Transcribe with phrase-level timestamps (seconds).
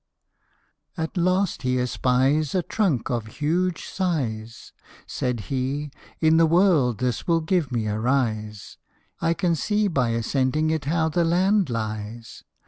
[0.97, 4.73] At last he espies A trunk of huge size;
[5.05, 5.91] Said he,''
[6.27, 8.79] In the world this will give me a rise
[9.21, 12.43] I can see by ascending it how the land lies."